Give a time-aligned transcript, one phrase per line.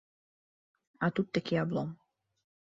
[1.03, 1.93] А тут такі аблом.